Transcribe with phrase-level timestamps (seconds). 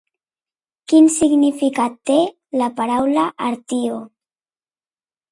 [0.91, 2.15] Quin significat té
[2.61, 3.99] la paraula Artio?